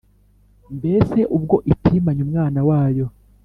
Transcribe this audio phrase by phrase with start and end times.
[0.77, 3.05] Mbese ubwo itimanye umwana wayo,